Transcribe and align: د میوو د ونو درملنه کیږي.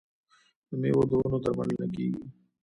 د 0.67 0.69
میوو 0.81 1.03
د 1.09 1.11
ونو 1.19 1.37
درملنه 1.43 1.87
کیږي. 1.93 2.23